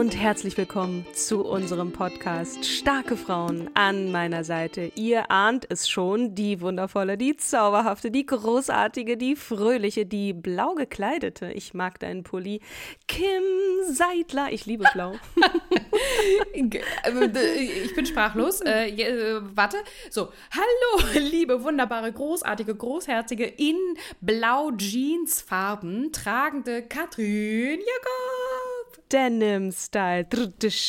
[0.00, 4.90] Und herzlich willkommen zu unserem Podcast Starke Frauen an meiner Seite.
[4.94, 11.52] Ihr ahnt es schon, die wundervolle, die zauberhafte, die großartige, die fröhliche, die blau gekleidete.
[11.52, 12.62] Ich mag deinen Pulli.
[13.08, 13.42] Kim
[13.90, 14.50] Seidler.
[14.52, 15.16] Ich liebe blau.
[16.54, 18.62] ich bin sprachlos.
[18.62, 19.76] Äh, äh, warte.
[20.08, 23.76] So, hallo, liebe, wunderbare, großartige, großherzige, in
[24.22, 28.69] blau Jeansfarben tragende Katrin Jakob.
[29.12, 30.26] Denim-Style.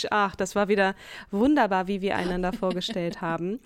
[0.09, 0.95] Ach, das war wieder
[1.31, 3.59] wunderbar, wie wir einander vorgestellt haben.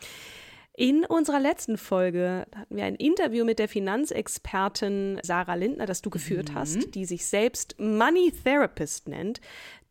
[0.78, 6.10] In unserer letzten Folge hatten wir ein Interview mit der Finanzexpertin Sarah Lindner, das du
[6.10, 6.56] geführt mhm.
[6.56, 9.40] hast, die sich selbst Money Therapist nennt.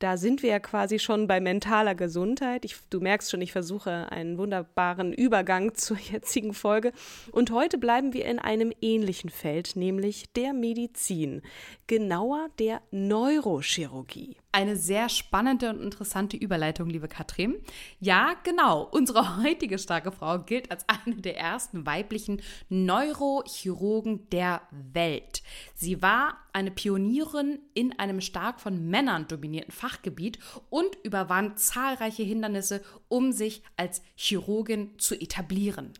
[0.04, 2.66] Da sind wir ja quasi schon bei mentaler Gesundheit.
[2.66, 6.92] Ich, du merkst schon, ich versuche einen wunderbaren Übergang zur jetzigen Folge.
[7.32, 11.40] Und heute bleiben wir in einem ähnlichen Feld, nämlich der Medizin,
[11.86, 14.36] genauer der Neurochirurgie.
[14.52, 17.56] Eine sehr spannende und interessante Überleitung, liebe Katrin.
[17.98, 18.86] Ja, genau.
[18.90, 25.42] Unsere heutige starke Frau gilt als eine der ersten weiblichen Neurochirurgen der Welt.
[25.74, 30.38] Sie war eine Pionierin in einem stark von Männern dominierten Fachgebiet
[30.70, 35.92] und überwand zahlreiche Hindernisse, um sich als Chirurgin zu etablieren.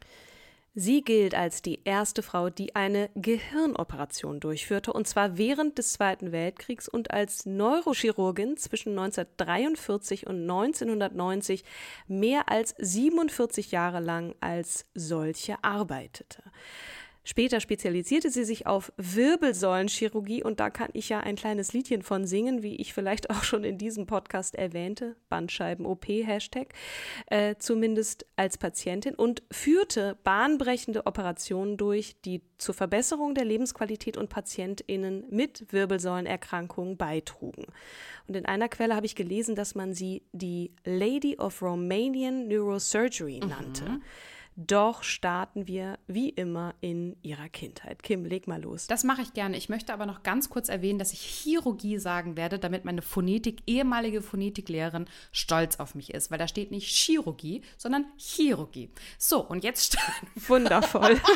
[0.77, 6.33] Sie gilt als die erste Frau, die eine Gehirnoperation durchführte, und zwar während des Zweiten
[6.33, 11.65] Weltkriegs und als Neurochirurgin zwischen 1943 und 1990
[12.09, 16.43] mehr als 47 Jahre lang als solche arbeitete.
[17.27, 22.27] Später spezialisierte sie sich auf Wirbelsäulenchirurgie und da kann ich ja ein kleines Liedchen von
[22.27, 26.75] singen, wie ich vielleicht auch schon in diesem Podcast erwähnte, Bandscheiben-OP, Hashtag,
[27.27, 34.29] äh, zumindest als Patientin und führte bahnbrechende Operationen durch, die zur Verbesserung der Lebensqualität und
[34.29, 37.67] PatientInnen mit Wirbelsäulenerkrankungen beitrugen.
[38.29, 43.41] Und in einer Quelle habe ich gelesen, dass man sie die Lady of Romanian Neurosurgery
[43.41, 43.85] nannte.
[43.85, 44.03] Mhm.
[44.57, 48.05] Doch starten wir wie immer in ihrer Kindheit.
[48.05, 48.87] Kim, leg mal los.
[48.87, 49.57] Das mache ich gerne.
[49.57, 53.63] Ich möchte aber noch ganz kurz erwähnen, dass ich Chirurgie sagen werde, damit meine Phonetik,
[53.67, 58.91] ehemalige Phonetiklehrerin stolz auf mich ist, weil da steht nicht Chirurgie, sondern Chirurgie.
[59.19, 60.29] So, und jetzt starten.
[60.47, 61.21] Wundervoll.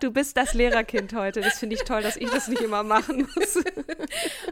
[0.00, 1.40] Du bist das Lehrerkind heute.
[1.40, 3.56] Das finde ich toll, dass ich das nicht immer machen muss.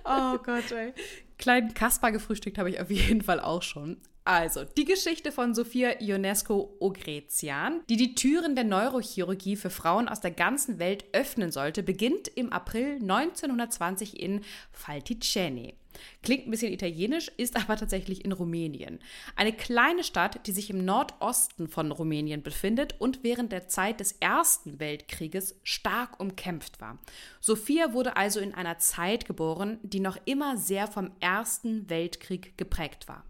[0.04, 0.92] Oh Gott, ey.
[1.38, 3.98] Kleinen Kasper gefrühstückt habe ich auf jeden Fall auch schon.
[4.30, 10.20] Also, die Geschichte von Sophia Ionesco Ogrezian, die die Türen der Neurochirurgie für Frauen aus
[10.20, 15.74] der ganzen Welt öffnen sollte, beginnt im April 1920 in Falticene.
[16.22, 19.00] Klingt ein bisschen italienisch, ist aber tatsächlich in Rumänien.
[19.34, 24.12] Eine kleine Stadt, die sich im Nordosten von Rumänien befindet und während der Zeit des
[24.12, 27.00] Ersten Weltkrieges stark umkämpft war.
[27.40, 33.08] Sophia wurde also in einer Zeit geboren, die noch immer sehr vom Ersten Weltkrieg geprägt
[33.08, 33.24] war.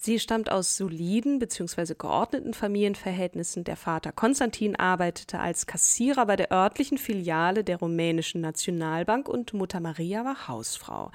[0.00, 1.94] Sie stammt aus soliden bzw.
[1.98, 3.64] geordneten Familienverhältnissen.
[3.64, 9.80] Der Vater Konstantin arbeitete als Kassierer bei der örtlichen Filiale der rumänischen Nationalbank und Mutter
[9.80, 11.10] Maria war Hausfrau.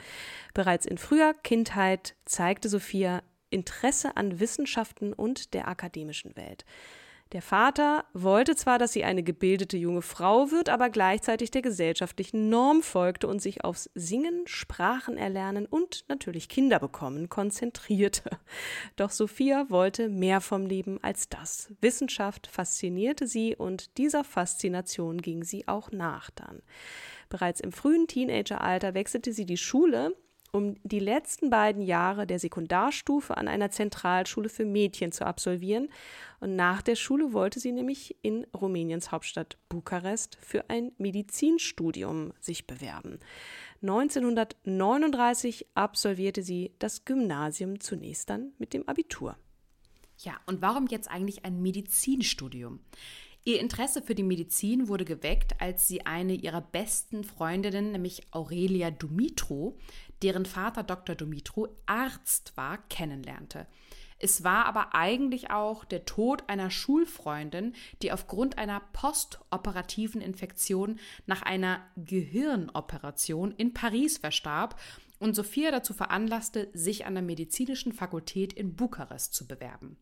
[0.54, 6.66] Bereits in früher Kindheit zeigte Sophia Interesse an Wissenschaften und der akademischen Welt.
[7.34, 12.50] Der Vater wollte zwar, dass sie eine gebildete junge Frau wird, aber gleichzeitig der gesellschaftlichen
[12.50, 18.30] Norm folgte und sich aufs Singen, Sprachen erlernen und natürlich Kinder bekommen konzentrierte.
[18.98, 21.74] Doch Sophia wollte mehr vom Leben als das.
[21.82, 26.62] Wissenschaft faszinierte sie und dieser Faszination ging sie auch nach dann.
[27.30, 30.16] Bereits im frühen Teenageralter wechselte sie die Schule
[30.54, 35.90] um die letzten beiden Jahre der Sekundarstufe an einer Zentralschule für Mädchen zu absolvieren.
[36.40, 42.68] Und nach der Schule wollte sie nämlich in Rumäniens Hauptstadt Bukarest für ein Medizinstudium sich
[42.68, 43.20] bewerben.
[43.82, 49.36] 1939 absolvierte sie das Gymnasium zunächst dann mit dem Abitur.
[50.20, 52.80] Ja, und warum jetzt eigentlich ein Medizinstudium?
[53.46, 58.90] Ihr Interesse für die Medizin wurde geweckt, als sie eine ihrer besten Freundinnen, nämlich Aurelia
[58.90, 59.76] Dumitru,
[60.24, 61.16] deren Vater Dr.
[61.16, 63.68] Dumitru Arzt war, kennenlernte.
[64.20, 71.42] Es war aber eigentlich auch der Tod einer Schulfreundin, die aufgrund einer postoperativen Infektion nach
[71.42, 74.80] einer Gehirnoperation in Paris verstarb
[75.20, 79.98] und Sophia dazu veranlasste, sich an der medizinischen Fakultät in Bukarest zu bewerben.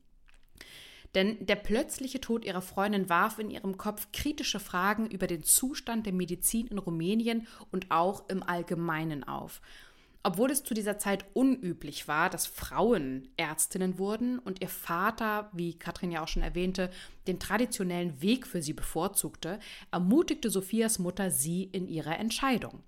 [1.15, 6.05] Denn der plötzliche Tod ihrer Freundin warf in ihrem Kopf kritische Fragen über den Zustand
[6.05, 9.61] der Medizin in Rumänien und auch im Allgemeinen auf.
[10.23, 15.73] Obwohl es zu dieser Zeit unüblich war, dass Frauen Ärztinnen wurden und ihr Vater, wie
[15.73, 16.91] Katrin ja auch schon erwähnte,
[17.27, 19.59] den traditionellen Weg für sie bevorzugte,
[19.91, 22.83] ermutigte Sophias Mutter sie in ihrer Entscheidung.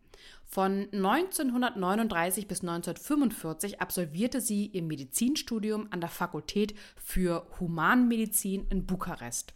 [0.45, 9.55] Von 1939 bis 1945 absolvierte sie ihr Medizinstudium an der Fakultät für Humanmedizin in Bukarest.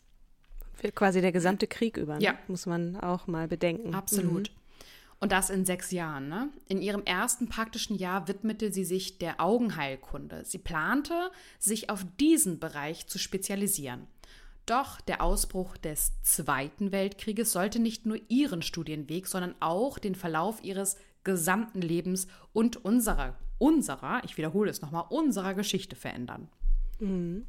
[0.74, 2.24] Für quasi der gesamte Krieg über, ne?
[2.24, 2.34] ja.
[2.48, 3.94] muss man auch mal bedenken.
[3.94, 4.50] Absolut.
[4.50, 4.57] Mhm.
[5.20, 6.30] Und das in sechs Jahren.
[6.30, 6.50] Ne?
[6.68, 10.46] In ihrem ersten praktischen Jahr widmete sie sich der Augenheilkunde.
[10.46, 14.08] Sie plante, sich auf diesen Bereich zu spezialisieren.
[14.68, 20.64] Doch der Ausbruch des Zweiten Weltkrieges sollte nicht nur ihren Studienweg, sondern auch den Verlauf
[20.64, 26.50] ihres gesamten Lebens und unserer, unserer, ich wiederhole es nochmal, unserer Geschichte verändern.
[27.00, 27.48] Mhm.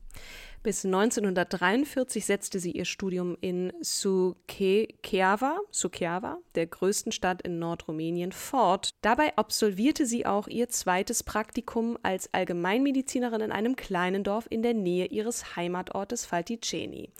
[0.62, 8.90] Bis 1943 setzte sie ihr Studium in Suceava, Suceava, der größten Stadt in Nordrumänien, fort.
[9.00, 14.74] Dabei absolvierte sie auch ihr zweites Praktikum als Allgemeinmedizinerin in einem kleinen Dorf in der
[14.74, 17.10] Nähe ihres Heimatortes Falticeni.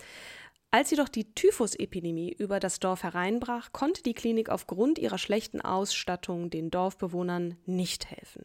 [0.70, 6.50] Als jedoch die Typhusepidemie über das Dorf hereinbrach, konnte die Klinik aufgrund ihrer schlechten Ausstattung
[6.50, 8.44] den Dorfbewohnern nicht helfen.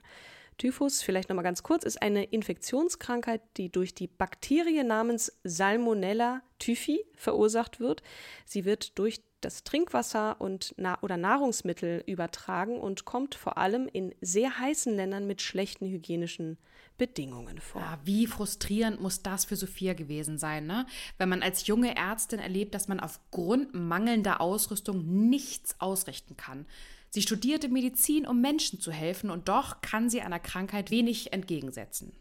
[0.57, 7.03] Typhus, vielleicht nochmal ganz kurz, ist eine Infektionskrankheit, die durch die Bakterie namens Salmonella typhi
[7.15, 8.03] verursacht wird.
[8.45, 14.15] Sie wird durch das Trinkwasser und na oder Nahrungsmittel übertragen und kommt vor allem in
[14.21, 16.57] sehr heißen Ländern mit schlechten hygienischen
[16.97, 17.81] Bedingungen vor.
[17.81, 20.85] Ja, wie frustrierend muss das für Sophia gewesen sein, ne?
[21.17, 26.65] Wenn man als junge Ärztin erlebt, dass man aufgrund mangelnder Ausrüstung nichts ausrichten kann.
[27.13, 32.11] Sie studierte Medizin, um Menschen zu helfen, und doch kann sie einer Krankheit wenig entgegensetzen.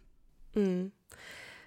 [0.54, 0.92] Mhm.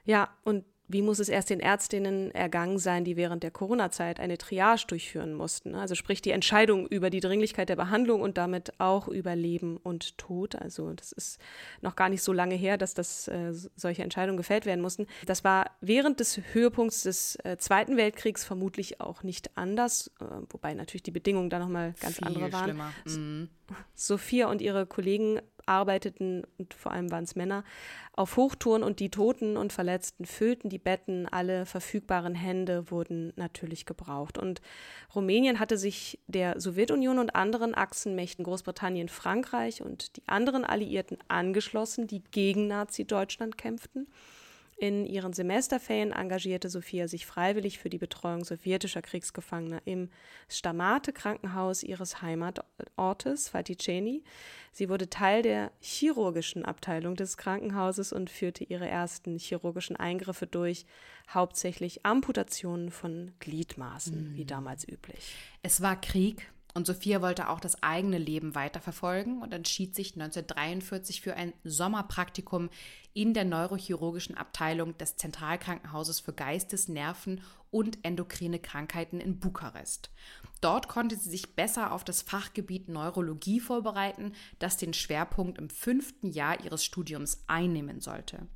[0.06, 4.38] Ja, und wie muss es erst den Ärztinnen ergangen sein, die während der Corona-Zeit eine
[4.38, 5.76] Triage durchführen mussten?
[5.76, 10.18] Also sprich die Entscheidung über die Dringlichkeit der Behandlung und damit auch über Leben und
[10.18, 10.56] Tod.
[10.56, 11.40] Also das ist
[11.82, 15.08] noch gar nicht so lange her, dass das äh, solche Entscheidungen gefällt werden mussten.
[15.26, 20.74] Das war während des Höhepunkts des äh, Zweiten Weltkriegs vermutlich auch nicht anders, äh, wobei
[20.74, 22.64] natürlich die Bedingungen da nochmal ganz Viel andere waren.
[22.64, 22.94] Schlimmer.
[23.06, 23.50] Mhm.
[23.94, 27.64] Sophia und ihre Kollegen arbeiteten, und vor allem waren es Männer,
[28.14, 33.86] auf Hochtouren und die Toten und Verletzten füllten die Betten, alle verfügbaren Hände wurden natürlich
[33.86, 34.38] gebraucht.
[34.38, 34.62] Und
[35.14, 42.08] Rumänien hatte sich der Sowjetunion und anderen Achsenmächten Großbritannien, Frankreich und die anderen Alliierten angeschlossen,
[42.08, 44.08] die gegen Nazi-Deutschland kämpften.
[44.78, 50.10] In ihren Semesterferien engagierte Sophia sich freiwillig für die Betreuung sowjetischer Kriegsgefangener im
[50.50, 54.24] Stamate-Krankenhaus ihres Heimatortes, Faticeni.
[54.74, 60.86] Sie wurde Teil der chirurgischen Abteilung des Krankenhauses und führte ihre ersten chirurgischen Eingriffe durch,
[61.30, 64.36] hauptsächlich Amputationen von Gliedmaßen, mhm.
[64.36, 65.36] wie damals üblich.
[65.62, 71.22] Es war Krieg, und Sophia wollte auch das eigene Leben weiterverfolgen und entschied sich 1943
[71.22, 72.70] für ein Sommerpraktikum
[73.14, 77.42] in der neurochirurgischen Abteilung des Zentralkrankenhauses für Geistes-, Nerven-
[77.72, 80.10] und endokrine Krankheiten in Bukarest.
[80.60, 86.28] Dort konnte sie sich besser auf das Fachgebiet Neurologie vorbereiten, das den Schwerpunkt im fünften
[86.30, 88.48] Jahr ihres Studiums einnehmen sollte.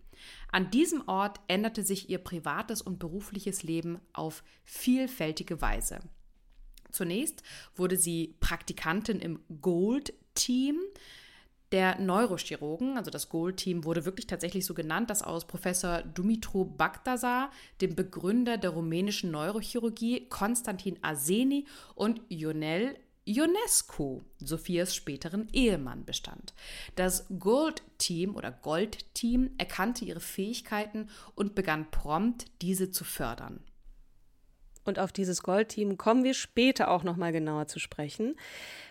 [0.52, 6.02] An diesem Ort änderte sich ihr privates und berufliches Leben auf vielfältige Weise.
[7.00, 7.44] Zunächst
[7.78, 10.82] wurde sie Praktikantin im Gold-Team
[11.72, 17.52] der Neurochirurgen, also das Gold-Team wurde wirklich tatsächlich so genannt, das aus Professor Dumitru Bagdasar,
[17.80, 26.54] dem Begründer der rumänischen Neurochirurgie, Konstantin Aseni und Ionel Ionescu, Sophias späteren Ehemann, bestand.
[26.98, 33.64] Das Gold-Team oder Gold-Team erkannte ihre Fähigkeiten und begann prompt, diese zu fördern.
[34.86, 38.36] Und auf dieses Goldteam kommen wir später auch nochmal genauer zu sprechen,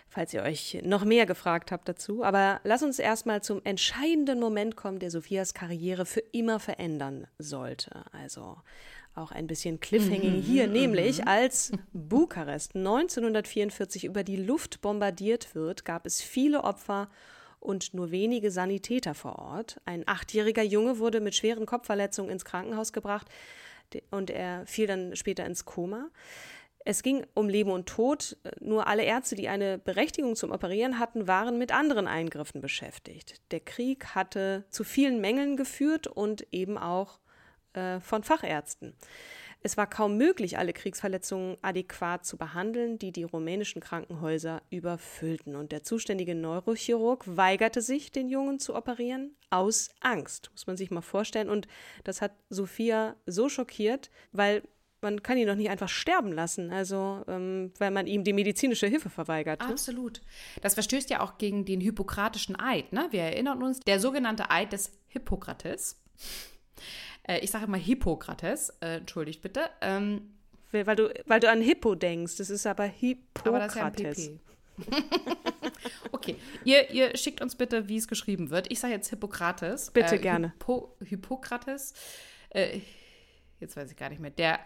[0.07, 2.23] falls ihr euch noch mehr gefragt habt dazu.
[2.23, 8.05] Aber lass uns erstmal zum entscheidenden Moment kommen, der Sophias Karriere für immer verändern sollte.
[8.11, 8.57] Also
[9.15, 11.27] auch ein bisschen Cliffhanging mhm, hier, mhm, nämlich mhm.
[11.27, 17.09] als Bukarest 1944 über die Luft bombardiert wird, gab es viele Opfer
[17.59, 19.81] und nur wenige Sanitäter vor Ort.
[19.85, 23.27] Ein achtjähriger Junge wurde mit schweren Kopfverletzungen ins Krankenhaus gebracht
[24.11, 26.09] und er fiel dann später ins Koma.
[26.85, 28.37] Es ging um Leben und Tod.
[28.61, 33.41] Nur alle Ärzte, die eine Berechtigung zum Operieren hatten, waren mit anderen Eingriffen beschäftigt.
[33.51, 37.19] Der Krieg hatte zu vielen Mängeln geführt und eben auch
[37.73, 38.95] äh, von Fachärzten.
[39.61, 45.55] Es war kaum möglich, alle Kriegsverletzungen adäquat zu behandeln, die die rumänischen Krankenhäuser überfüllten.
[45.55, 50.91] Und der zuständige Neurochirurg weigerte sich, den Jungen zu operieren, aus Angst, muss man sich
[50.91, 51.49] mal vorstellen.
[51.49, 51.67] Und
[52.05, 54.63] das hat Sophia so schockiert, weil
[55.01, 58.87] man kann ihn doch nicht einfach sterben lassen, also ähm, weil man ihm die medizinische
[58.87, 59.61] Hilfe verweigert.
[59.61, 59.67] Ne?
[59.67, 60.21] Absolut.
[60.61, 62.91] Das verstößt ja auch gegen den hippokratischen Eid.
[62.91, 63.07] Ne?
[63.11, 66.01] Wir erinnern uns, der sogenannte Eid des Hippokrates
[67.29, 69.69] äh, ich sage immer Hippokrates, äh, entschuldigt bitte.
[69.81, 70.33] Ähm,
[70.71, 73.47] weil, du, weil du an Hippo denkst, das ist aber Hippokrates.
[73.47, 74.39] Aber das ist ja ein PP.
[76.11, 78.71] okay, ihr, ihr schickt uns bitte, wie es geschrieben wird.
[78.71, 79.91] Ich sage jetzt Hippokrates.
[79.91, 80.47] Bitte äh, gerne.
[80.53, 81.93] Hippo, Hippokrates.
[82.49, 82.81] Äh,
[83.59, 84.31] jetzt weiß ich gar nicht mehr.
[84.31, 84.59] Der,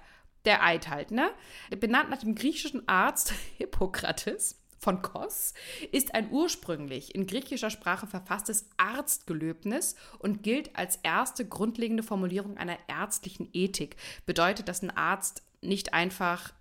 [0.46, 1.32] der Eid halt, ne?
[1.80, 5.54] Benannt nach dem griechischen Arzt Hippokrates von Kos
[5.92, 12.78] ist ein ursprünglich in griechischer Sprache verfasstes Arztgelöbnis und gilt als erste grundlegende Formulierung einer
[12.88, 13.96] ärztlichen Ethik.
[14.26, 16.54] Bedeutet, dass ein Arzt nicht einfach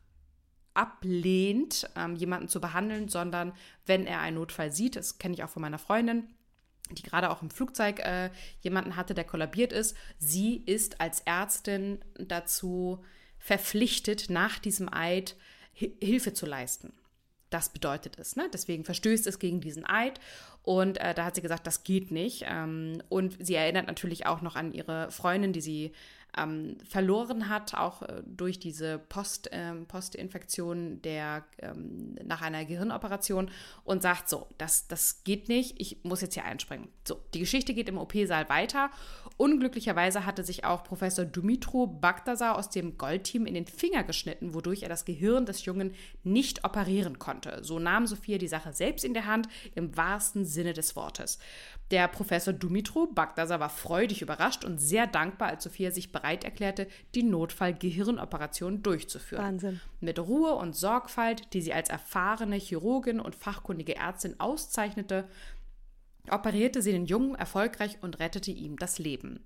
[0.73, 3.53] ablehnt, ähm, jemanden zu behandeln, sondern
[3.85, 6.29] wenn er einen Notfall sieht, das kenne ich auch von meiner Freundin,
[6.93, 12.03] die gerade auch im Flugzeug äh, jemanden hatte, der kollabiert ist, sie ist als Ärztin
[12.15, 13.05] dazu
[13.39, 15.37] verpflichtet, nach diesem Eid
[15.75, 16.93] Hilfe zu leisten.
[17.53, 18.35] Das bedeutet es.
[18.35, 18.49] Ne?
[18.53, 20.21] Deswegen verstößt es gegen diesen Eid.
[20.63, 22.47] Und äh, da hat sie gesagt, das geht nicht.
[22.49, 25.93] Ähm, und sie erinnert natürlich auch noch an ihre Freundin, die sie
[26.37, 33.51] ähm, verloren hat, auch äh, durch diese Post, ähm, Postinfektion der, ähm, nach einer Gehirnoperation
[33.85, 36.89] und sagt so, das, das geht nicht, ich muss jetzt hier einspringen.
[37.07, 38.91] So, die Geschichte geht im OP-Saal weiter.
[39.37, 44.83] Unglücklicherweise hatte sich auch Professor Dumitru Bagdasar aus dem Goldteam in den Finger geschnitten, wodurch
[44.83, 47.63] er das Gehirn des Jungen nicht operieren konnte.
[47.63, 51.39] So nahm Sophia die Sache selbst in der Hand, im wahrsten Sinne des Wortes.
[51.91, 56.87] Der Professor Dumitru Bagdasar war freudig überrascht und sehr dankbar, als Sophia sich bereit erklärte,
[57.15, 59.45] die Notfall-Gehirnoperation durchzuführen.
[59.45, 59.81] Wahnsinn.
[60.01, 65.29] Mit Ruhe und Sorgfalt, die sie als erfahrene Chirurgin und fachkundige Ärztin auszeichnete,
[66.31, 69.45] operierte sie den Jungen erfolgreich und rettete ihm das Leben.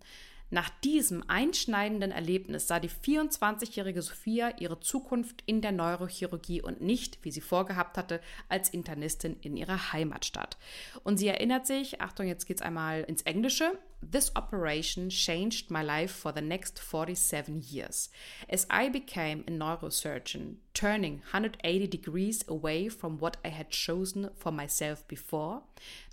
[0.49, 7.19] Nach diesem einschneidenden Erlebnis sah die 24-jährige Sophia ihre Zukunft in der Neurochirurgie und nicht,
[7.23, 10.57] wie sie vorgehabt hatte, als Internistin in ihrer Heimatstadt.
[11.03, 16.15] Und sie erinnert sich, Achtung, jetzt geht's einmal ins Englische, This operation changed my life
[16.15, 18.11] for the next 47 years.
[18.49, 24.53] As I became a neurosurgeon, turning 180 degrees away from what I had chosen for
[24.53, 25.63] myself before,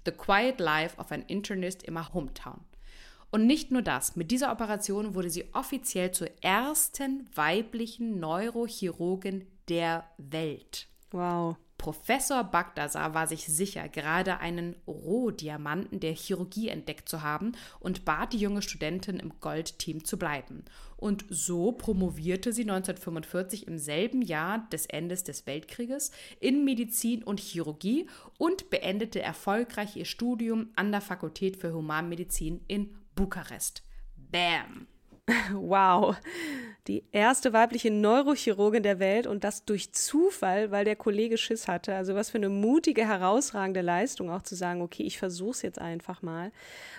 [0.06, 2.62] the quiet life of an internist in my hometown.
[3.34, 10.04] Und nicht nur das, mit dieser Operation wurde sie offiziell zur ersten weiblichen Neurochirurgin der
[10.20, 10.88] Welt.
[11.10, 11.58] Wow.
[11.80, 18.34] Professor Bagdasar war sich sicher, gerade einen Rohdiamanten der Chirurgie entdeckt zu haben und bat
[18.34, 20.64] die junge Studentin im Goldteam zu bleiben.
[20.96, 27.40] Und so promovierte sie 1945 im selben Jahr des Endes des Weltkrieges in Medizin und
[27.40, 33.84] Chirurgie und beendete erfolgreich ihr Studium an der Fakultät für Humanmedizin in Bukarest.
[34.16, 34.88] Bam!
[35.54, 36.16] Wow,
[36.88, 41.96] die erste weibliche Neurochirurgin der Welt und das durch Zufall, weil der Kollege Schiss hatte.
[41.96, 45.80] Also was für eine mutige, herausragende Leistung, auch zu sagen, okay, ich versuche es jetzt
[45.80, 46.52] einfach mal.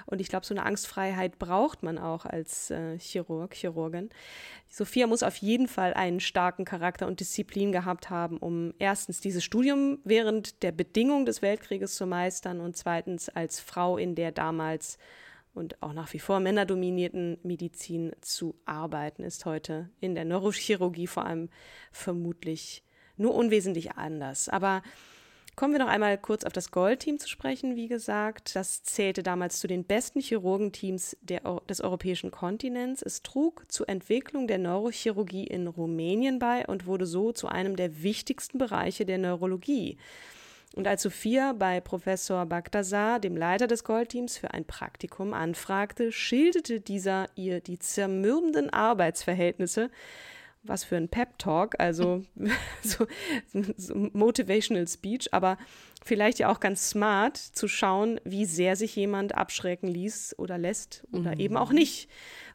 [0.06, 4.09] Und ich glaube, so eine Angstfreiheit braucht man auch als äh, Chirurg, Chirurgin.
[4.68, 9.44] Sophia muss auf jeden Fall einen starken Charakter und Disziplin gehabt haben, um erstens dieses
[9.44, 14.99] Studium während der Bedingungen des Weltkrieges zu meistern und zweitens als Frau in der damals
[15.54, 21.25] und auch nach wie vor männerdominierten Medizin zu arbeiten, ist heute in der Neurochirurgie vor
[21.25, 21.49] allem
[21.92, 22.82] vermutlich
[23.16, 24.49] nur unwesentlich anders.
[24.49, 24.82] Aber
[25.56, 27.76] kommen wir noch einmal kurz auf das Goldteam zu sprechen.
[27.76, 33.02] Wie gesagt, das zählte damals zu den besten Chirurgenteams der, des europäischen Kontinents.
[33.02, 38.02] Es trug zur Entwicklung der Neurochirurgie in Rumänien bei und wurde so zu einem der
[38.02, 39.99] wichtigsten Bereiche der Neurologie.
[40.75, 46.81] Und als Sophia bei Professor Bagdasar, dem Leiter des Goldteams, für ein Praktikum anfragte, schilderte
[46.81, 49.90] dieser ihr die zermürbenden Arbeitsverhältnisse
[50.64, 52.23] was für ein Pep-Talk, also
[52.83, 53.07] so,
[53.76, 55.59] so Motivational Speech, aber
[56.04, 61.04] vielleicht ja auch ganz smart zu schauen, wie sehr sich jemand abschrecken ließ oder lässt
[61.12, 61.40] oder mhm.
[61.40, 62.09] eben auch nicht.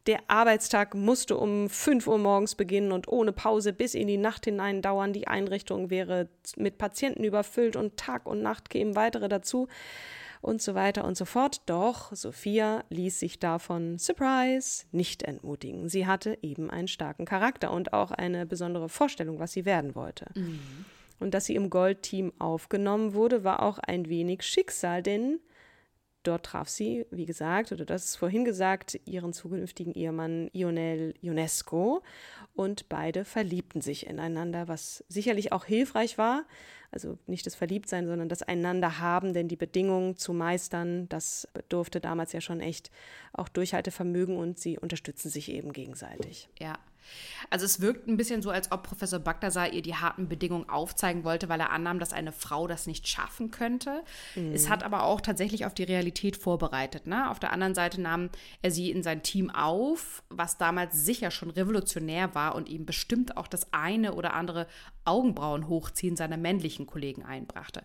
[0.07, 4.45] Der Arbeitstag musste um 5 Uhr morgens beginnen und ohne Pause bis in die Nacht
[4.45, 5.13] hinein dauern.
[5.13, 9.67] Die Einrichtung wäre mit Patienten überfüllt und Tag und Nacht kämen weitere dazu
[10.41, 11.61] und so weiter und so fort.
[11.65, 15.89] Doch Sophia ließ sich davon, Surprise, nicht entmutigen.
[15.89, 20.27] Sie hatte eben einen starken Charakter und auch eine besondere Vorstellung, was sie werden wollte.
[20.35, 20.85] Mhm.
[21.19, 25.39] Und dass sie im Goldteam aufgenommen wurde, war auch ein wenig Schicksal, denn
[26.23, 32.03] dort traf sie, wie gesagt, oder das ist vorhin gesagt, ihren zukünftigen Ehemann Ionel Ionesco
[32.55, 36.45] und beide verliebten sich ineinander, was sicherlich auch hilfreich war,
[36.91, 41.99] also nicht das Verliebtsein, sondern das Einander haben, denn die Bedingungen zu meistern, das bedurfte
[41.99, 42.89] damals ja schon echt
[43.33, 46.49] auch Durchhaltevermögen und sie unterstützen sich eben gegenseitig.
[46.59, 46.77] Ja.
[47.49, 51.23] Also es wirkt ein bisschen so, als ob Professor Bagdasar ihr die harten Bedingungen aufzeigen
[51.23, 54.03] wollte, weil er annahm, dass eine Frau das nicht schaffen könnte.
[54.35, 54.53] Mhm.
[54.53, 57.07] Es hat aber auch tatsächlich auf die Realität vorbereitet.
[57.07, 57.29] Ne?
[57.29, 58.29] Auf der anderen Seite nahm
[58.61, 63.37] er sie in sein Team auf, was damals sicher schon revolutionär war und ihm bestimmt
[63.37, 64.67] auch das eine oder andere
[65.05, 67.83] Augenbrauen-Hochziehen seiner männlichen Kollegen einbrachte.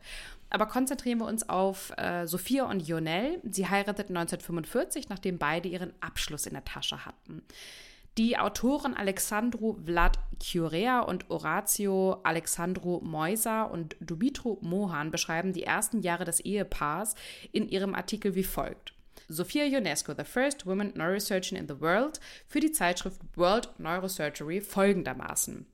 [0.50, 3.40] Aber konzentrieren wir uns auf äh, Sophia und Lionel.
[3.43, 7.43] Sie heirateten 1945, nachdem beide ihren Abschluss in der Tasche hatten.
[8.16, 16.00] Die Autoren Alexandru Vlad Curea und Orazio Alexandru Moisa und Dumitru Mohan beschreiben die ersten
[16.00, 17.16] Jahre des Ehepaars
[17.50, 18.94] in ihrem Artikel wie folgt.
[19.26, 25.66] Sophia Ionesco, the first woman neurosurgeon in the world, für die Zeitschrift World Neurosurgery folgendermaßen.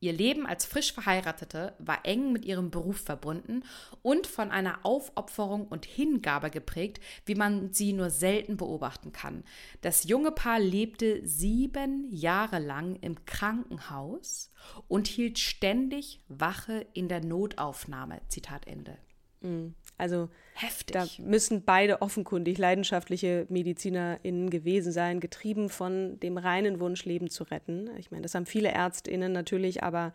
[0.00, 3.64] Ihr Leben als frisch Verheiratete war eng mit ihrem Beruf verbunden
[4.02, 9.44] und von einer Aufopferung und Hingabe geprägt, wie man sie nur selten beobachten kann.
[9.80, 14.52] Das junge Paar lebte sieben Jahre lang im Krankenhaus
[14.86, 18.20] und hielt ständig Wache in der Notaufnahme.
[18.28, 18.98] Zitat Ende.
[19.40, 19.74] Mhm.
[19.98, 20.94] Also Heftig.
[20.94, 27.44] da müssen beide offenkundig leidenschaftliche MedizinerInnen gewesen sein, getrieben von dem reinen Wunsch, Leben zu
[27.44, 27.90] retten.
[27.98, 30.12] Ich meine, das haben viele ÄrztInnen natürlich, aber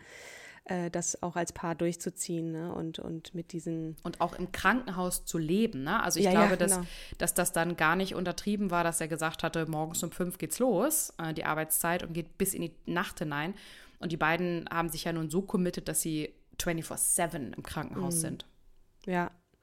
[0.65, 2.73] äh, das auch als Paar durchzuziehen ne?
[2.73, 3.97] und, und mit diesen.
[4.03, 5.83] Und auch im Krankenhaus zu leben.
[5.83, 6.01] Ne?
[6.01, 6.77] Also ich ja, glaube, ja, genau.
[6.77, 6.87] dass,
[7.17, 10.59] dass das dann gar nicht untertrieben war, dass er gesagt hatte, morgens um fünf geht's
[10.59, 13.55] los, äh, die Arbeitszeit, und geht bis in die Nacht hinein.
[13.99, 18.19] Und die beiden haben sich ja nun so committed, dass sie 24-7 im Krankenhaus mhm.
[18.19, 18.45] sind.
[19.05, 19.31] Ja,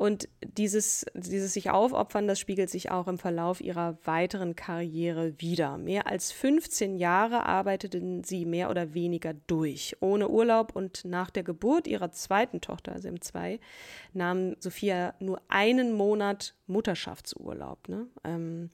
[0.00, 5.76] und dieses, dieses sich aufopfern, das spiegelt sich auch im Verlauf ihrer weiteren Karriere wieder.
[5.76, 10.74] Mehr als 15 Jahre arbeiteten sie mehr oder weniger durch, ohne Urlaub.
[10.74, 13.60] Und nach der Geburt ihrer zweiten Tochter, also im Zwei,
[14.14, 17.86] nahm Sophia nur einen Monat Mutterschaftsurlaub.
[17.90, 18.06] Ne?
[18.24, 18.70] Ähm,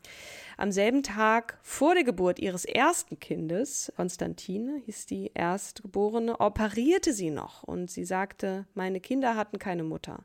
[0.56, 7.30] am selben Tag vor der Geburt ihres ersten Kindes, Konstantine hieß die Erstgeborene, operierte sie
[7.30, 10.24] noch und sie sagte, meine Kinder hatten keine Mutter.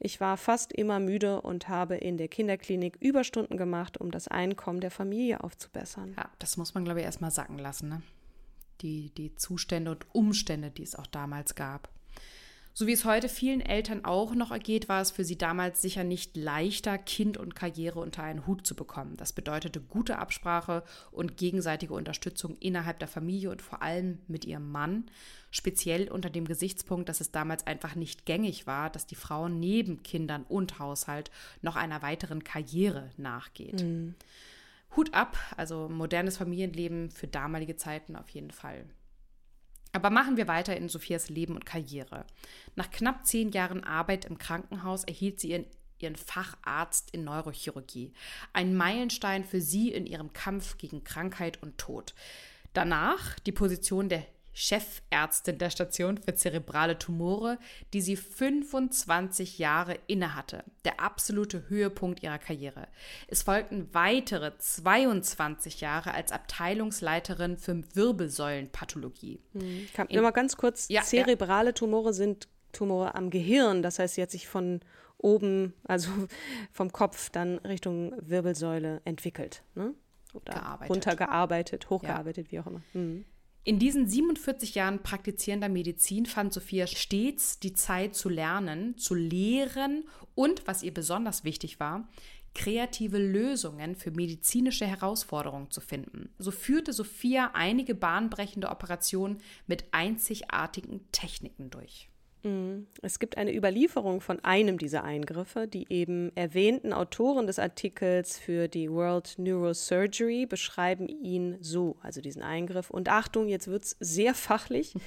[0.00, 4.80] Ich war fast immer müde und habe in der Kinderklinik Überstunden gemacht, um das Einkommen
[4.80, 6.14] der Familie aufzubessern.
[6.16, 8.02] Ja, das muss man, glaube ich, erstmal sacken lassen, ne?
[8.80, 11.88] Die, die Zustände und Umstände, die es auch damals gab.
[12.78, 16.04] So wie es heute vielen Eltern auch noch ergeht, war es für sie damals sicher
[16.04, 19.16] nicht leichter, Kind und Karriere unter einen Hut zu bekommen.
[19.16, 24.70] Das bedeutete gute Absprache und gegenseitige Unterstützung innerhalb der Familie und vor allem mit ihrem
[24.70, 25.06] Mann.
[25.50, 30.04] Speziell unter dem Gesichtspunkt, dass es damals einfach nicht gängig war, dass die Frau neben
[30.04, 33.82] Kindern und Haushalt noch einer weiteren Karriere nachgeht.
[33.82, 34.14] Mhm.
[34.94, 38.84] Hut ab, also modernes Familienleben für damalige Zeiten auf jeden Fall.
[39.92, 42.24] Aber machen wir weiter in Sophias Leben und Karriere.
[42.76, 45.66] Nach knapp zehn Jahren Arbeit im Krankenhaus erhielt sie ihren,
[45.98, 48.12] ihren Facharzt in Neurochirurgie.
[48.52, 52.14] Ein Meilenstein für sie in ihrem Kampf gegen Krankheit und Tod.
[52.74, 54.26] Danach die Position der
[54.58, 57.58] Chefärztin der Station für zerebrale Tumore,
[57.92, 60.64] die sie 25 Jahre innehatte.
[60.84, 62.88] Der absolute Höhepunkt ihrer Karriere.
[63.28, 69.40] Es folgten weitere 22 Jahre als Abteilungsleiterin für Wirbelsäulenpathologie.
[69.52, 69.88] Hm.
[69.94, 73.82] Kann, nur mal ganz kurz, ja, zerebrale Tumore sind Tumore am Gehirn.
[73.82, 74.80] Das heißt, sie hat sich von
[75.18, 76.10] oben, also
[76.72, 79.62] vom Kopf dann Richtung Wirbelsäule entwickelt.
[79.76, 79.94] Ne?
[80.34, 80.90] Oder gearbeitet.
[80.90, 82.52] runtergearbeitet, hochgearbeitet, ja.
[82.52, 82.82] wie auch immer.
[82.92, 83.24] Mhm.
[83.68, 90.04] In diesen 47 Jahren praktizierender Medizin fand Sophia stets die Zeit zu lernen, zu lehren
[90.34, 92.08] und, was ihr besonders wichtig war,
[92.54, 96.30] kreative Lösungen für medizinische Herausforderungen zu finden.
[96.38, 102.08] So führte Sophia einige bahnbrechende Operationen mit einzigartigen Techniken durch.
[102.42, 102.86] Mhm.
[103.02, 105.66] Es gibt eine Überlieferung von einem dieser Eingriffe.
[105.66, 112.42] Die eben erwähnten Autoren des Artikels für die World Neurosurgery beschreiben ihn so, also diesen
[112.42, 112.90] Eingriff.
[112.90, 114.94] Und Achtung, jetzt wird es sehr fachlich.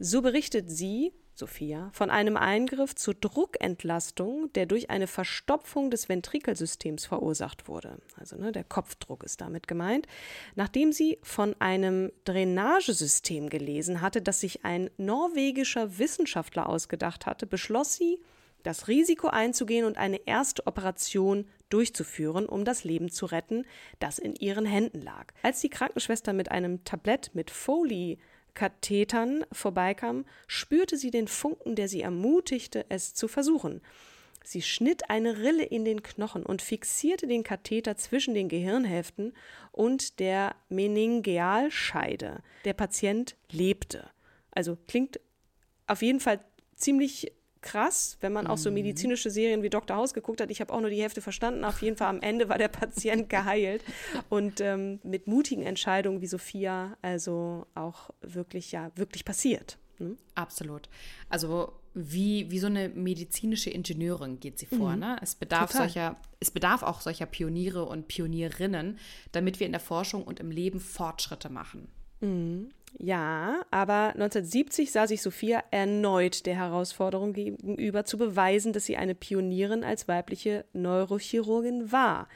[0.00, 7.06] So berichtet sie, Sophia, von einem Eingriff zur Druckentlastung, der durch eine Verstopfung des Ventrikelsystems
[7.06, 7.98] verursacht wurde.
[8.16, 10.06] Also ne, der Kopfdruck ist damit gemeint.
[10.56, 17.94] Nachdem sie von einem Drainagesystem gelesen hatte, das sich ein norwegischer Wissenschaftler ausgedacht hatte, beschloss
[17.94, 18.18] sie,
[18.64, 23.64] das Risiko einzugehen und eine erste Operation durchzuführen, um das Leben zu retten,
[23.98, 25.32] das in ihren Händen lag.
[25.42, 28.18] Als die Krankenschwester mit einem Tablett mit Foley
[28.58, 33.80] Kathetern vorbeikam, spürte sie den Funken, der sie ermutigte, es zu versuchen.
[34.42, 39.32] Sie schnitt eine Rille in den Knochen und fixierte den Katheter zwischen den Gehirnhälften
[39.70, 42.42] und der Meningealscheide.
[42.64, 44.10] Der Patient lebte.
[44.50, 45.20] Also klingt
[45.86, 46.40] auf jeden Fall
[46.74, 48.74] ziemlich krass, wenn man auch so mhm.
[48.74, 49.96] medizinische Serien wie Dr.
[49.96, 50.50] House geguckt hat.
[50.50, 51.64] Ich habe auch nur die Hälfte verstanden.
[51.64, 53.84] Auf jeden Fall am Ende war der Patient geheilt.
[54.28, 59.78] Und ähm, mit mutigen Entscheidungen wie Sophia, also auch wirklich, ja, wirklich passiert.
[59.98, 60.16] Ne?
[60.34, 60.88] Absolut.
[61.28, 64.92] Also wie, wie so eine medizinische Ingenieurin geht sie vor.
[64.92, 65.00] Mhm.
[65.00, 65.16] Ne?
[65.20, 68.98] Es, bedarf solcher, es bedarf auch solcher Pioniere und Pionierinnen,
[69.32, 71.88] damit wir in der Forschung und im Leben Fortschritte machen.
[72.20, 72.70] Mhm.
[73.00, 79.14] Ja, aber 1970 sah sich Sophia erneut der Herausforderung gegenüber, zu beweisen, dass sie eine
[79.14, 82.26] Pionierin als weibliche Neurochirurgin war.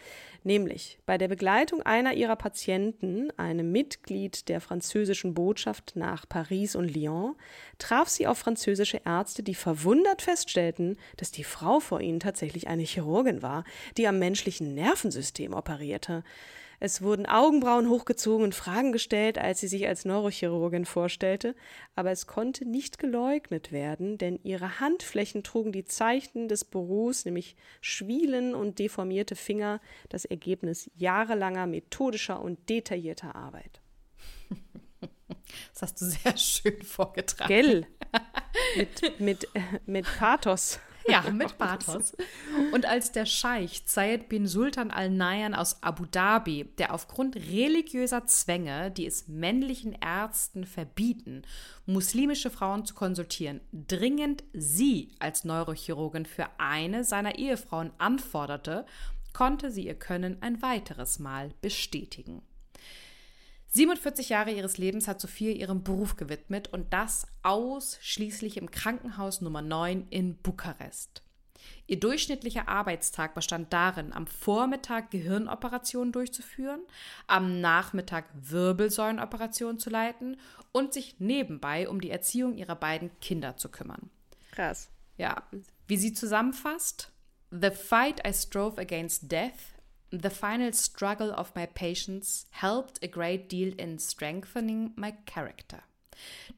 [0.44, 6.92] Nämlich bei der Begleitung einer ihrer Patienten, einem Mitglied der französischen Botschaft nach Paris und
[6.94, 7.34] Lyon,
[7.78, 12.82] traf sie auf französische Ärzte, die verwundert feststellten, dass die Frau vor ihnen tatsächlich eine
[12.82, 13.64] Chirurgin war,
[13.96, 16.22] die am menschlichen Nervensystem operierte.
[16.84, 21.54] Es wurden Augenbrauen hochgezogen und Fragen gestellt, als sie sich als Neurochirurgin vorstellte,
[21.94, 27.54] aber es konnte nicht geleugnet werden, denn ihre Handflächen trugen die Zeichen des Berufs, nämlich
[27.80, 33.80] Schwielen und deformierte Finger, das Ergebnis jahrelanger methodischer und detaillierter Arbeit.
[35.72, 37.48] Das hast du sehr schön vorgetragen.
[37.48, 37.86] Gell?
[38.76, 39.48] mit, mit,
[39.86, 40.80] mit Pathos.
[41.06, 42.14] Ja, mit Bathos.
[42.72, 48.90] Und als der Scheich Zayed bin Sultan al-Nayan aus Abu Dhabi, der aufgrund religiöser Zwänge,
[48.90, 51.42] die es männlichen Ärzten verbieten,
[51.86, 58.86] muslimische Frauen zu konsultieren, dringend sie als Neurochirurgin für eine seiner Ehefrauen anforderte,
[59.32, 62.42] konnte sie ihr Können ein weiteres Mal bestätigen.
[63.74, 69.62] 47 Jahre ihres Lebens hat Sophia ihrem Beruf gewidmet und das ausschließlich im Krankenhaus Nummer
[69.62, 71.22] 9 in Bukarest.
[71.86, 76.80] Ihr durchschnittlicher Arbeitstag bestand darin, am Vormittag Gehirnoperationen durchzuführen,
[77.26, 80.36] am Nachmittag Wirbelsäulenoperationen zu leiten
[80.72, 84.10] und sich nebenbei um die Erziehung ihrer beiden Kinder zu kümmern.
[84.50, 84.90] Krass.
[85.16, 85.44] Ja,
[85.86, 87.10] wie sie zusammenfasst:
[87.50, 89.71] The fight I strove against death
[90.12, 95.82] The final struggle of my patients helped a great deal in strengthening my character.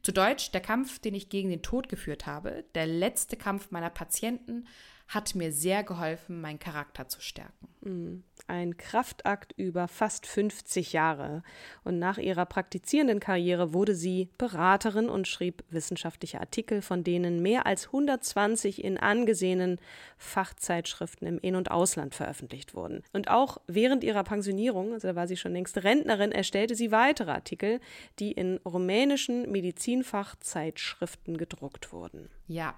[0.03, 3.91] Zu Deutsch, der Kampf, den ich gegen den Tod geführt habe, der letzte Kampf meiner
[3.91, 4.67] Patienten,
[5.07, 7.69] hat mir sehr geholfen, meinen Charakter zu stärken.
[7.83, 11.43] Mhm ein Kraftakt über fast 50 Jahre.
[11.83, 17.67] Und nach ihrer praktizierenden Karriere wurde sie Beraterin und schrieb wissenschaftliche Artikel, von denen mehr
[17.67, 19.79] als 120 in angesehenen
[20.19, 23.03] Fachzeitschriften im In- und Ausland veröffentlicht wurden.
[23.13, 27.31] Und auch während ihrer Pensionierung, also da war sie schon längst Rentnerin, erstellte sie weitere
[27.31, 27.81] Artikel,
[28.19, 32.29] die in rumänischen Medizinfachzeitschriften gedruckt wurden.
[32.47, 32.75] Ja,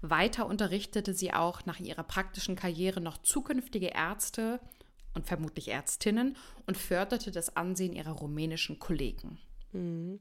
[0.00, 4.60] weiter unterrichtete sie auch nach ihrer praktischen Karriere noch zukünftige Ärzte
[5.14, 9.38] und vermutlich Ärztinnen und förderte das Ansehen ihrer rumänischen Kollegen.
[9.74, 10.20] Mhm.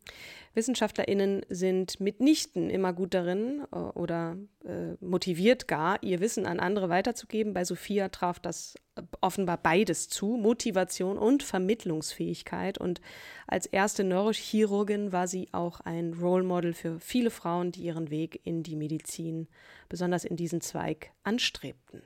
[0.55, 6.89] WissenschaftlerInnen sind mitnichten immer gut darin äh, oder äh, motiviert gar, ihr Wissen an andere
[6.89, 7.53] weiterzugeben.
[7.53, 8.75] Bei Sophia traf das
[9.21, 12.77] offenbar beides zu, Motivation und Vermittlungsfähigkeit.
[12.77, 13.01] Und
[13.47, 18.41] als erste Neurochirurgin war sie auch ein Role Model für viele Frauen, die ihren Weg
[18.43, 19.47] in die Medizin,
[19.89, 22.01] besonders in diesen Zweig, anstrebten.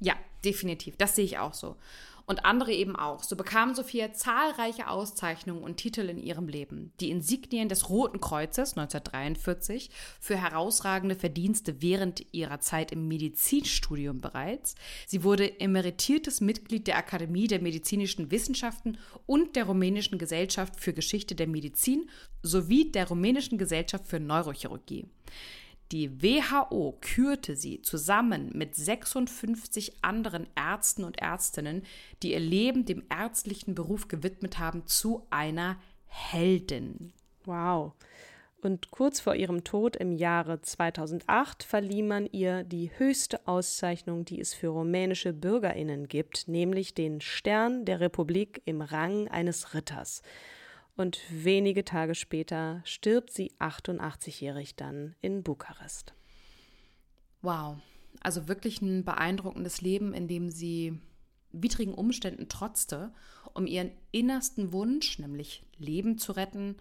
[0.00, 0.96] Ja, definitiv.
[0.96, 1.76] Das sehe ich auch so
[2.28, 3.22] und andere eben auch.
[3.22, 6.92] So bekam Sophia zahlreiche Auszeichnungen und Titel in ihrem Leben.
[7.00, 14.74] Die Insignien des Roten Kreuzes 1943 für herausragende Verdienste während ihrer Zeit im Medizinstudium bereits.
[15.06, 21.34] Sie wurde emeritiertes Mitglied der Akademie der medizinischen Wissenschaften und der Rumänischen Gesellschaft für Geschichte
[21.34, 22.10] der Medizin
[22.42, 25.06] sowie der Rumänischen Gesellschaft für Neurochirurgie.
[25.92, 31.82] Die WHO kürte sie zusammen mit 56 anderen Ärzten und Ärztinnen,
[32.22, 37.12] die ihr Leben dem ärztlichen Beruf gewidmet haben, zu einer Heldin.
[37.44, 37.92] Wow.
[38.60, 44.40] Und kurz vor ihrem Tod im Jahre 2008 verlieh man ihr die höchste Auszeichnung, die
[44.40, 50.22] es für rumänische Bürgerinnen gibt, nämlich den Stern der Republik im Rang eines Ritters.
[50.98, 56.12] Und wenige Tage später stirbt sie 88-jährig dann in Bukarest.
[57.40, 57.76] Wow,
[58.20, 60.98] also wirklich ein beeindruckendes Leben, in dem sie
[61.52, 63.12] widrigen Umständen trotzte,
[63.54, 66.74] um ihren innersten Wunsch, nämlich Leben zu retten,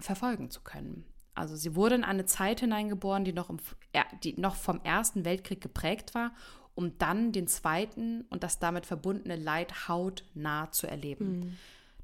[0.00, 1.04] verfolgen zu können.
[1.34, 3.58] Also sie wurde in eine Zeit hineingeboren, die noch, im,
[4.24, 6.34] die noch vom Ersten Weltkrieg geprägt war,
[6.74, 11.40] um dann den Zweiten und das damit verbundene Leid hautnah zu erleben.
[11.40, 11.56] Mhm.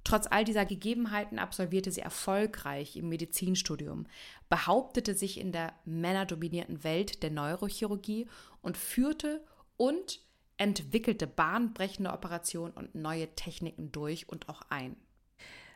[0.04, 4.06] Trotz all dieser Gegebenheiten absolvierte sie erfolgreich im Medizinstudium,
[4.48, 8.26] behauptete sich in der männerdominierten Welt der Neurochirurgie
[8.62, 9.44] und führte
[9.76, 10.20] und
[10.56, 14.96] entwickelte bahnbrechende Operationen und neue Techniken durch und auch ein.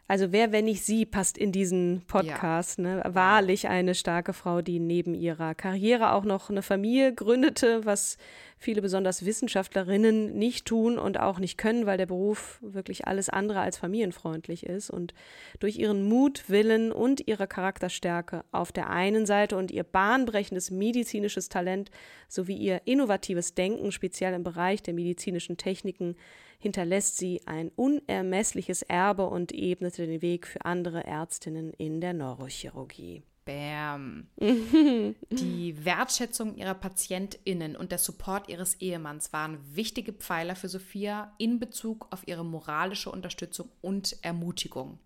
[0.09, 2.79] Also wer, wenn nicht sie, passt in diesen Podcast.
[2.79, 2.85] Ja.
[2.85, 3.03] Ne?
[3.09, 8.17] Wahrlich eine starke Frau, die neben ihrer Karriere auch noch eine Familie gründete, was
[8.57, 13.61] viele besonders Wissenschaftlerinnen nicht tun und auch nicht können, weil der Beruf wirklich alles andere
[13.61, 14.91] als familienfreundlich ist.
[14.91, 15.13] Und
[15.59, 21.49] durch ihren Mut, Willen und ihre Charakterstärke auf der einen Seite und ihr bahnbrechendes medizinisches
[21.49, 21.91] Talent
[22.29, 26.17] sowie ihr innovatives Denken, speziell im Bereich der medizinischen Techniken,
[26.59, 33.23] hinterlässt sie ein unermessliches Erbe und ebnete den Weg für andere Ärztinnen in der Neurochirurgie.
[33.47, 34.27] Bam.
[34.41, 41.61] Die Wertschätzung ihrer PatientInnen und der Support ihres Ehemanns waren wichtige Pfeiler für Sophia in
[41.61, 44.99] Bezug auf ihre moralische Unterstützung und Ermutigung.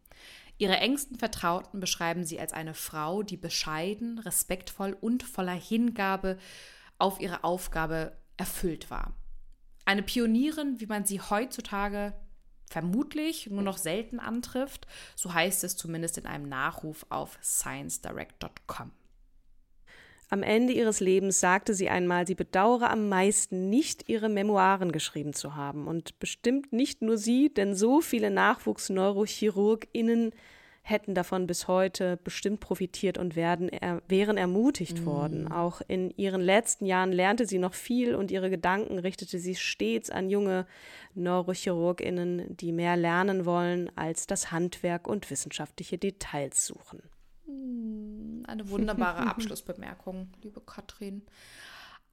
[0.57, 6.39] Ihre engsten Vertrauten beschreiben sie als eine Frau, die bescheiden, respektvoll und voller Hingabe
[6.99, 9.15] auf ihre Aufgabe erfüllt war.
[9.85, 12.15] Eine Pionierin, wie man sie heutzutage
[12.71, 14.87] vermutlich nur noch selten antrifft.
[15.17, 18.93] So heißt es zumindest in einem Nachruf auf sciencedirect.com.
[20.33, 25.33] Am Ende ihres Lebens sagte sie einmal, sie bedauere am meisten nicht, ihre Memoiren geschrieben
[25.33, 25.89] zu haben.
[25.89, 30.31] Und bestimmt nicht nur sie, denn so viele Nachwuchsneurochirurginnen
[30.83, 35.05] hätten davon bis heute bestimmt profitiert und werden, er, wären ermutigt mm.
[35.05, 35.53] worden.
[35.53, 40.11] Auch in ihren letzten Jahren lernte sie noch viel und ihre Gedanken richtete sie stets
[40.11, 40.67] an junge
[41.15, 47.03] Neurochirurginnen, die mehr lernen wollen, als das Handwerk und wissenschaftliche Details suchen.
[47.47, 51.23] Mm, eine wunderbare Abschlussbemerkung, liebe Katrin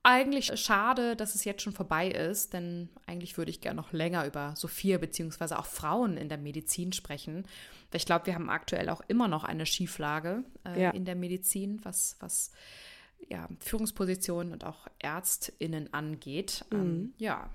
[0.08, 4.26] eigentlich schade, dass es jetzt schon vorbei ist, denn eigentlich würde ich gerne noch länger
[4.26, 5.56] über Sophia bzw.
[5.56, 7.43] auch Frauen in der Medizin sprechen.
[7.91, 10.89] Weil ich glaube, wir haben aktuell auch immer noch eine Schieflage äh, ja.
[10.91, 12.52] in der Medizin, was, was
[13.28, 16.63] ja, Führungspositionen und auch ÄrztInnen angeht.
[16.72, 16.86] Ähm, mhm.
[16.86, 17.50] Ähm, ja,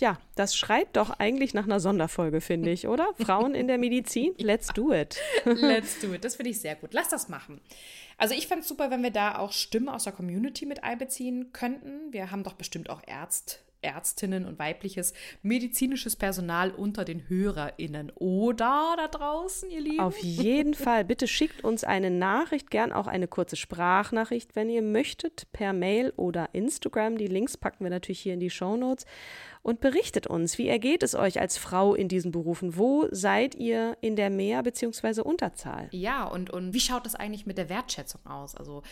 [0.00, 3.12] ja, das schreit doch eigentlich nach einer Sonderfolge, finde ich, oder?
[3.18, 4.32] Frauen in der Medizin?
[4.38, 5.18] Let's do it.
[5.44, 6.24] Let's do it.
[6.24, 6.94] Das finde ich sehr gut.
[6.94, 7.60] Lass das machen.
[8.18, 11.52] Also ich fände es super, wenn wir da auch Stimmen aus der Community mit einbeziehen
[11.52, 12.12] könnten.
[12.12, 18.10] Wir haben doch bestimmt auch Ärzt, Ärztinnen und weibliches medizinisches Personal unter den HörerInnen.
[18.16, 20.00] Oder da draußen, ihr Lieben?
[20.00, 21.04] Auf jeden Fall.
[21.04, 26.12] Bitte schickt uns eine Nachricht, gern auch eine kurze Sprachnachricht, wenn ihr möchtet, per Mail
[26.16, 27.18] oder Instagram.
[27.18, 29.06] Die Links packen wir natürlich hier in die Show Notes
[29.68, 32.78] und berichtet uns, wie ergeht es euch als Frau in diesen Berufen?
[32.78, 35.20] Wo seid ihr in der Mehr- bzw.
[35.20, 35.88] Unterzahl?
[35.90, 38.54] Ja, und, und wie schaut es eigentlich mit der Wertschätzung aus?
[38.54, 38.82] Also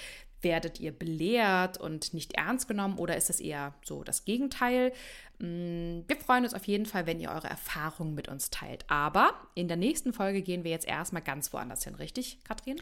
[0.43, 4.93] werdet ihr belehrt und nicht ernst genommen oder ist es eher so das Gegenteil?
[5.39, 8.85] Mm, wir freuen uns auf jeden Fall, wenn ihr eure Erfahrungen mit uns teilt.
[8.89, 12.77] Aber in der nächsten Folge gehen wir jetzt erstmal ganz woanders hin, richtig, Katrin?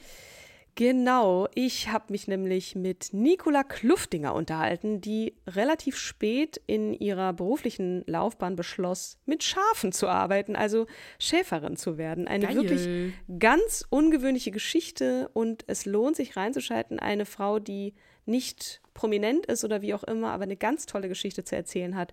[0.76, 8.02] Genau, ich habe mich nämlich mit Nicola Kluftinger unterhalten, die relativ spät in ihrer beruflichen
[8.06, 10.86] Laufbahn beschloss, mit Schafen zu arbeiten, also
[11.20, 12.26] Schäferin zu werden.
[12.26, 12.56] Eine Geil.
[12.56, 16.98] wirklich ganz ungewöhnliche Geschichte und es lohnt sich reinzuschalten.
[16.98, 17.94] Eine Frau, die
[18.26, 22.12] nicht prominent ist oder wie auch immer, aber eine ganz tolle Geschichte zu erzählen hat.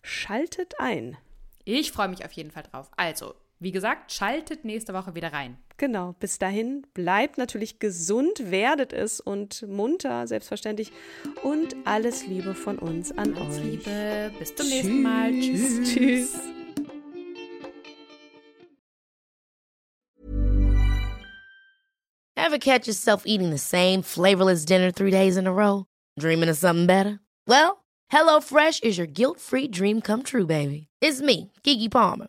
[0.00, 1.18] Schaltet ein.
[1.64, 2.90] Ich freue mich auf jeden Fall drauf.
[2.96, 5.56] Also, wie gesagt, schaltet nächste Woche wieder rein.
[5.76, 10.92] Genau, bis dahin bleibt natürlich gesund, werdet es und munter, selbstverständlich.
[11.42, 13.64] Und alles Liebe von uns an alles euch.
[13.64, 14.74] Liebe, bis zum Tschüss.
[14.74, 15.32] nächsten Mal.
[15.32, 15.92] Tschüss.
[15.92, 16.40] Tschüss.
[22.36, 25.84] Ever catch yourself eating the same flavorless dinner three days in a row?
[26.18, 27.20] Dreaming of something better?
[27.46, 30.88] Well, HelloFresh is your guilt-free dream come true, baby.
[31.00, 32.28] It's me, Kiki Palmer.